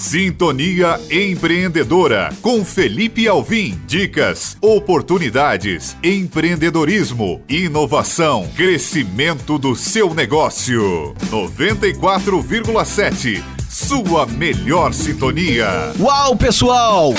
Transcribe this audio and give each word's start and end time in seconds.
Sintonia 0.00 0.98
Empreendedora 1.10 2.32
com 2.40 2.64
Felipe 2.64 3.28
Alvim. 3.28 3.78
Dicas, 3.86 4.56
oportunidades, 4.58 5.94
empreendedorismo, 6.02 7.42
inovação, 7.46 8.48
crescimento 8.56 9.58
do 9.58 9.76
seu 9.76 10.14
negócio. 10.14 11.12
94,7. 11.30 13.44
Sua 13.68 14.24
melhor 14.24 14.94
sintonia. 14.94 15.92
Uau, 16.00 16.34
pessoal! 16.34 17.12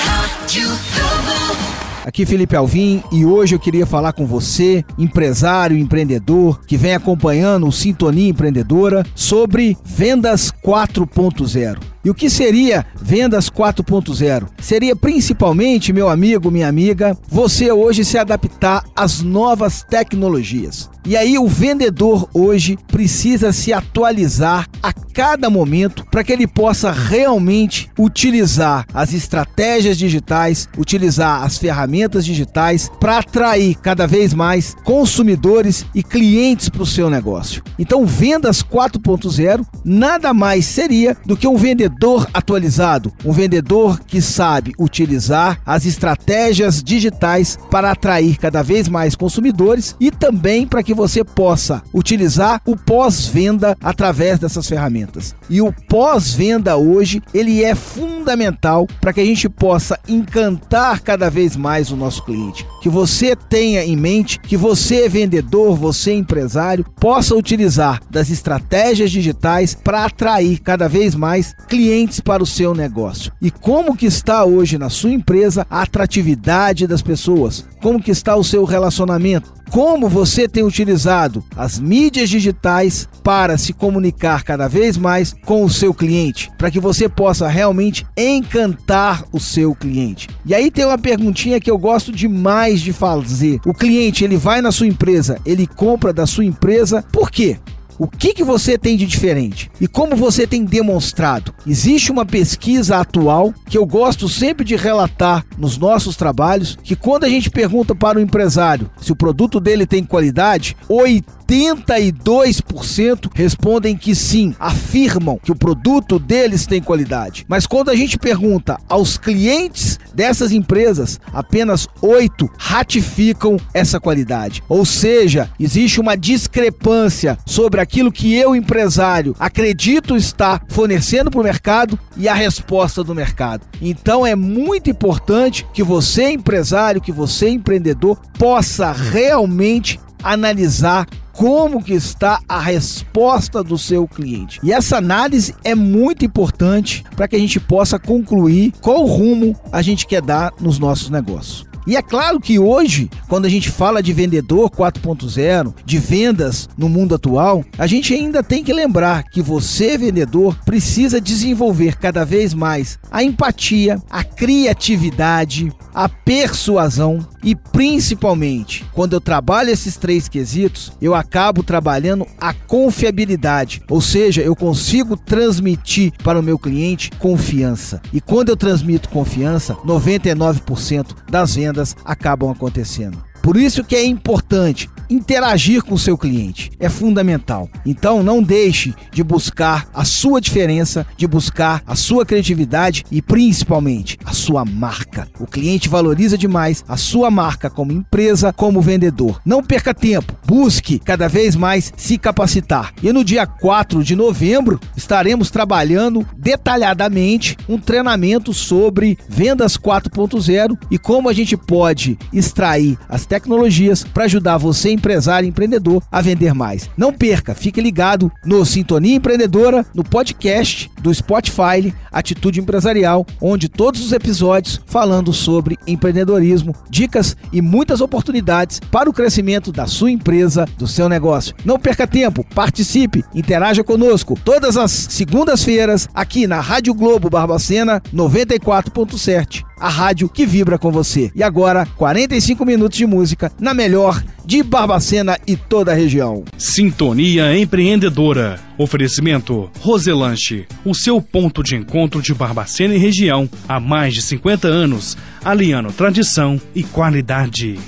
Aqui 2.04 2.26
Felipe 2.26 2.56
Alvim 2.56 3.00
e 3.12 3.24
hoje 3.24 3.54
eu 3.54 3.60
queria 3.60 3.86
falar 3.86 4.12
com 4.12 4.26
você, 4.26 4.84
empresário, 4.98 5.78
empreendedor, 5.78 6.58
que 6.66 6.76
vem 6.76 6.94
acompanhando 6.94 7.68
o 7.68 7.72
Sintonia 7.72 8.30
Empreendedora, 8.30 9.06
sobre 9.14 9.76
vendas 9.84 10.50
4.0. 10.50 11.91
E 12.04 12.10
o 12.10 12.14
que 12.14 12.28
seria 12.28 12.84
vendas 13.00 13.48
4.0? 13.48 14.48
Seria 14.60 14.96
principalmente, 14.96 15.92
meu 15.92 16.08
amigo, 16.08 16.50
minha 16.50 16.68
amiga, 16.68 17.16
você 17.28 17.70
hoje 17.70 18.04
se 18.04 18.18
adaptar 18.18 18.84
às 18.96 19.22
novas 19.22 19.84
tecnologias. 19.88 20.90
E 21.04 21.16
aí 21.16 21.36
o 21.36 21.48
vendedor 21.48 22.28
hoje 22.32 22.78
precisa 22.86 23.52
se 23.52 23.72
atualizar 23.72 24.68
a 24.80 24.92
cada 24.92 25.50
momento 25.50 26.06
para 26.10 26.22
que 26.22 26.32
ele 26.32 26.46
possa 26.46 26.92
realmente 26.92 27.90
utilizar 27.98 28.86
as 28.94 29.12
estratégias 29.12 29.98
digitais, 29.98 30.68
utilizar 30.78 31.42
as 31.42 31.58
ferramentas 31.58 32.24
digitais 32.24 32.88
para 33.00 33.18
atrair 33.18 33.74
cada 33.76 34.06
vez 34.06 34.32
mais 34.32 34.76
consumidores 34.84 35.84
e 35.92 36.02
clientes 36.02 36.68
para 36.68 36.82
o 36.82 36.86
seu 36.86 37.10
negócio. 37.10 37.62
Então, 37.78 38.06
vendas 38.06 38.62
4.0 38.62 39.66
nada 39.84 40.32
mais 40.32 40.64
seria 40.66 41.16
do 41.26 41.36
que 41.36 41.48
um 41.48 41.56
vendedor 41.56 41.91
vendedor 41.92 42.26
atualizado, 42.32 43.12
um 43.24 43.32
vendedor 43.32 44.00
que 44.00 44.20
sabe 44.20 44.72
utilizar 44.78 45.60
as 45.64 45.84
estratégias 45.84 46.82
digitais 46.82 47.58
para 47.70 47.90
atrair 47.90 48.38
cada 48.38 48.62
vez 48.62 48.88
mais 48.88 49.14
consumidores 49.14 49.94
e 50.00 50.10
também 50.10 50.66
para 50.66 50.82
que 50.82 50.94
você 50.94 51.22
possa 51.22 51.82
utilizar 51.92 52.60
o 52.66 52.76
pós-venda 52.76 53.76
através 53.80 54.38
dessas 54.38 54.66
ferramentas. 54.66 55.34
E 55.50 55.60
o 55.60 55.72
pós-venda 55.88 56.76
hoje, 56.76 57.22
ele 57.34 57.62
é 57.62 57.74
fundamental 57.74 58.86
para 59.00 59.12
que 59.12 59.20
a 59.20 59.24
gente 59.24 59.48
possa 59.48 59.98
encantar 60.08 61.00
cada 61.00 61.28
vez 61.30 61.56
mais 61.56 61.90
o 61.90 61.96
nosso 61.96 62.24
cliente. 62.24 62.66
Que 62.80 62.88
você 62.88 63.36
tenha 63.36 63.84
em 63.84 63.96
mente 63.96 64.38
que 64.40 64.56
você 64.56 65.08
vendedor, 65.08 65.76
você 65.76 66.12
empresário, 66.12 66.86
possa 66.98 67.34
utilizar 67.34 68.00
das 68.10 68.30
estratégias 68.30 69.10
digitais 69.10 69.74
para 69.74 70.04
atrair 70.04 70.58
cada 70.58 70.88
vez 70.88 71.14
mais 71.14 71.54
clientes 71.68 71.81
clientes 71.82 72.20
para 72.20 72.44
o 72.44 72.46
seu 72.46 72.76
negócio. 72.76 73.32
E 73.42 73.50
como 73.50 73.96
que 73.96 74.06
está 74.06 74.44
hoje 74.44 74.78
na 74.78 74.88
sua 74.88 75.10
empresa 75.10 75.66
a 75.68 75.82
atratividade 75.82 76.86
das 76.86 77.02
pessoas? 77.02 77.66
Como 77.82 78.00
que 78.00 78.12
está 78.12 78.36
o 78.36 78.44
seu 78.44 78.62
relacionamento? 78.62 79.52
Como 79.68 80.08
você 80.08 80.46
tem 80.46 80.62
utilizado 80.62 81.42
as 81.56 81.80
mídias 81.80 82.30
digitais 82.30 83.08
para 83.24 83.58
se 83.58 83.72
comunicar 83.72 84.44
cada 84.44 84.68
vez 84.68 84.96
mais 84.96 85.34
com 85.44 85.64
o 85.64 85.70
seu 85.70 85.92
cliente, 85.92 86.52
para 86.56 86.70
que 86.70 86.78
você 86.78 87.08
possa 87.08 87.48
realmente 87.48 88.06
encantar 88.16 89.24
o 89.32 89.40
seu 89.40 89.74
cliente. 89.74 90.28
E 90.46 90.54
aí 90.54 90.70
tem 90.70 90.84
uma 90.84 90.98
perguntinha 90.98 91.58
que 91.58 91.70
eu 91.70 91.78
gosto 91.78 92.12
demais 92.12 92.80
de 92.80 92.92
fazer. 92.92 93.58
O 93.66 93.74
cliente, 93.74 94.22
ele 94.22 94.36
vai 94.36 94.62
na 94.62 94.70
sua 94.70 94.86
empresa, 94.86 95.40
ele 95.44 95.66
compra 95.66 96.12
da 96.12 96.26
sua 96.26 96.44
empresa, 96.44 97.02
por 97.10 97.28
quê? 97.28 97.58
O 98.02 98.08
que, 98.08 98.34
que 98.34 98.42
você 98.42 98.76
tem 98.76 98.96
de 98.96 99.06
diferente? 99.06 99.70
E 99.80 99.86
como 99.86 100.16
você 100.16 100.44
tem 100.44 100.64
demonstrado? 100.64 101.54
Existe 101.64 102.10
uma 102.10 102.26
pesquisa 102.26 102.96
atual 102.96 103.54
que 103.68 103.78
eu 103.78 103.86
gosto 103.86 104.28
sempre 104.28 104.64
de 104.64 104.74
relatar 104.74 105.46
nos 105.56 105.78
nossos 105.78 106.16
trabalhos, 106.16 106.76
que 106.82 106.96
quando 106.96 107.22
a 107.22 107.28
gente 107.28 107.48
pergunta 107.48 107.94
para 107.94 108.18
o 108.18 108.20
empresário 108.20 108.90
se 109.00 109.12
o 109.12 109.16
produto 109.16 109.60
dele 109.60 109.86
tem 109.86 110.02
qualidade, 110.02 110.76
80 110.88 111.41
82% 111.60 113.30
respondem 113.34 113.96
que 113.96 114.14
sim, 114.14 114.54
afirmam 114.58 115.38
que 115.42 115.52
o 115.52 115.56
produto 115.56 116.18
deles 116.18 116.66
tem 116.66 116.82
qualidade. 116.82 117.44
Mas 117.48 117.66
quando 117.66 117.90
a 117.90 117.96
gente 117.96 118.18
pergunta 118.18 118.78
aos 118.88 119.16
clientes 119.18 119.98
dessas 120.14 120.52
empresas, 120.52 121.20
apenas 121.32 121.86
8 122.00 122.50
ratificam 122.58 123.56
essa 123.72 124.00
qualidade. 124.00 124.62
Ou 124.68 124.84
seja, 124.84 125.50
existe 125.58 126.00
uma 126.00 126.16
discrepância 126.16 127.38
sobre 127.46 127.80
aquilo 127.80 128.12
que 128.12 128.34
eu, 128.34 128.54
empresário, 128.54 129.34
acredito 129.38 130.16
estar 130.16 130.64
fornecendo 130.68 131.30
para 131.30 131.40
o 131.40 131.44
mercado 131.44 131.98
e 132.16 132.28
a 132.28 132.34
resposta 132.34 133.02
do 133.02 133.14
mercado. 133.14 133.66
Então 133.80 134.26
é 134.26 134.34
muito 134.34 134.90
importante 134.90 135.66
que 135.72 135.82
você, 135.82 136.30
empresário, 136.30 137.00
que 137.00 137.12
você, 137.12 137.48
empreendedor, 137.48 138.18
possa 138.38 138.92
realmente 138.92 139.98
analisar 140.22 141.06
como 141.42 141.82
que 141.82 141.92
está 141.92 142.38
a 142.48 142.60
resposta 142.60 143.64
do 143.64 143.76
seu 143.76 144.06
cliente. 144.06 144.60
E 144.62 144.72
essa 144.72 144.98
análise 144.98 145.52
é 145.64 145.74
muito 145.74 146.24
importante 146.24 147.02
para 147.16 147.26
que 147.26 147.34
a 147.34 147.38
gente 147.38 147.58
possa 147.58 147.98
concluir 147.98 148.72
qual 148.80 149.04
rumo 149.04 149.56
a 149.72 149.82
gente 149.82 150.06
quer 150.06 150.22
dar 150.22 150.52
nos 150.60 150.78
nossos 150.78 151.10
negócios. 151.10 151.66
E 151.84 151.96
é 151.96 152.02
claro 152.02 152.38
que 152.38 152.60
hoje, 152.60 153.10
quando 153.28 153.46
a 153.46 153.48
gente 153.48 153.68
fala 153.70 154.00
de 154.00 154.12
vendedor 154.12 154.70
4.0, 154.70 155.74
de 155.84 155.98
vendas 155.98 156.68
no 156.78 156.88
mundo 156.88 157.16
atual, 157.16 157.64
a 157.76 157.88
gente 157.88 158.14
ainda 158.14 158.40
tem 158.40 158.62
que 158.62 158.72
lembrar 158.72 159.24
que 159.24 159.42
você, 159.42 159.98
vendedor, 159.98 160.56
precisa 160.64 161.20
desenvolver 161.20 161.96
cada 161.96 162.24
vez 162.24 162.54
mais 162.54 163.00
a 163.10 163.24
empatia, 163.24 164.00
a 164.08 164.22
criatividade, 164.22 165.72
a 165.92 166.08
persuasão 166.08 167.18
e 167.42 167.54
principalmente, 167.54 168.84
quando 168.92 169.14
eu 169.14 169.20
trabalho 169.20 169.70
esses 169.70 169.96
três 169.96 170.28
quesitos, 170.28 170.92
eu 171.00 171.14
acabo 171.14 171.62
trabalhando 171.62 172.26
a 172.40 172.52
confiabilidade, 172.52 173.82
ou 173.90 174.00
seja, 174.00 174.42
eu 174.42 174.54
consigo 174.54 175.16
transmitir 175.16 176.12
para 176.22 176.38
o 176.38 176.42
meu 176.42 176.58
cliente 176.58 177.10
confiança. 177.18 178.00
E 178.12 178.20
quando 178.20 178.50
eu 178.50 178.56
transmito 178.56 179.08
confiança, 179.08 179.74
99% 179.84 181.16
das 181.28 181.54
vendas 181.54 181.96
acabam 182.04 182.50
acontecendo. 182.50 183.22
Por 183.42 183.56
isso 183.56 183.82
que 183.82 183.96
é 183.96 184.06
importante 184.06 184.88
interagir 185.12 185.82
com 185.82 185.94
o 185.94 185.98
seu 185.98 186.16
cliente. 186.16 186.70
É 186.80 186.88
fundamental. 186.88 187.68
Então 187.84 188.22
não 188.22 188.42
deixe 188.42 188.94
de 189.12 189.22
buscar 189.22 189.88
a 189.92 190.04
sua 190.04 190.40
diferença, 190.40 191.06
de 191.16 191.26
buscar 191.26 191.82
a 191.86 191.94
sua 191.94 192.24
criatividade 192.24 193.04
e 193.10 193.20
principalmente 193.20 194.18
a 194.24 194.32
sua 194.32 194.64
marca. 194.64 195.28
O 195.38 195.46
cliente 195.46 195.88
valoriza 195.88 196.38
demais 196.38 196.84
a 196.88 196.96
sua 196.96 197.30
marca 197.30 197.68
como 197.68 197.92
empresa, 197.92 198.52
como 198.52 198.80
vendedor. 198.80 199.40
Não 199.44 199.62
perca 199.62 199.92
tempo. 199.92 200.34
Busque 200.46 200.98
cada 200.98 201.28
vez 201.28 201.54
mais 201.54 201.92
se 201.96 202.16
capacitar. 202.16 202.92
E 203.02 203.12
no 203.12 203.24
dia 203.24 203.46
4 203.46 204.02
de 204.02 204.16
novembro 204.16 204.80
estaremos 204.96 205.50
trabalhando 205.50 206.26
detalhadamente 206.36 207.56
um 207.68 207.78
treinamento 207.78 208.54
sobre 208.54 209.18
vendas 209.28 209.76
4.0 209.76 210.76
e 210.90 210.98
como 210.98 211.28
a 211.28 211.32
gente 211.32 211.56
pode 211.56 212.18
extrair 212.32 212.96
as 213.08 213.26
tecnologias 213.26 214.04
para 214.04 214.24
ajudar 214.24 214.56
você, 214.56 214.90
empresário 215.02 215.48
empreendedor, 215.48 216.00
a 216.12 216.20
vender 216.20 216.54
mais. 216.54 216.88
Não 216.96 217.12
perca, 217.12 217.56
fique 217.56 217.80
ligado 217.80 218.30
no 218.44 218.64
Sintonia 218.64 219.16
Empreendedora, 219.16 219.84
no 219.92 220.04
podcast 220.04 220.88
do 221.02 221.12
Spotify 221.12 221.92
Atitude 222.12 222.60
Empresarial, 222.60 223.26
onde 223.40 223.68
todos 223.68 224.04
os 224.04 224.12
episódios 224.12 224.80
falando 224.86 225.32
sobre 225.32 225.76
empreendedorismo, 225.88 226.74
dicas 226.88 227.36
e 227.52 227.60
muitas 227.60 228.00
oportunidades 228.00 228.78
para 228.78 229.10
o 229.10 229.12
crescimento 229.12 229.72
da 229.72 229.88
sua 229.88 230.12
empresa, 230.12 230.66
do 230.78 230.86
seu 230.86 231.08
negócio. 231.08 231.54
Não 231.64 231.80
perca 231.80 232.06
tempo, 232.06 232.46
participe, 232.54 233.24
interaja 233.34 233.82
conosco 233.82 234.38
todas 234.44 234.76
as 234.76 234.92
segundas-feiras 234.92 236.08
aqui 236.14 236.46
na 236.46 236.60
Rádio 236.60 236.94
Globo 236.94 237.28
Barbacena 237.28 238.00
94.7 238.14 239.64
a 239.82 239.88
rádio 239.88 240.28
que 240.28 240.46
vibra 240.46 240.78
com 240.78 240.92
você. 240.92 241.32
E 241.34 241.42
agora, 241.42 241.84
45 241.96 242.64
minutos 242.64 242.96
de 242.96 243.04
música 243.04 243.50
na 243.58 243.74
melhor 243.74 244.22
de 244.44 244.62
Barbacena 244.62 245.38
e 245.46 245.56
toda 245.56 245.92
a 245.92 245.94
região. 245.94 246.44
Sintonia 246.58 247.56
Empreendedora. 247.56 248.58
Oferecimento 248.78 249.70
Roselanche, 249.80 250.66
o 250.84 250.94
seu 250.94 251.20
ponto 251.20 251.62
de 251.62 251.76
encontro 251.76 252.20
de 252.20 252.34
Barbacena 252.34 252.94
e 252.94 252.98
região 252.98 253.48
há 253.68 253.78
mais 253.78 254.14
de 254.14 254.22
50 254.22 254.68
anos, 254.68 255.16
aliando 255.44 255.92
tradição 255.92 256.60
e 256.74 256.82
qualidade. 256.82 257.78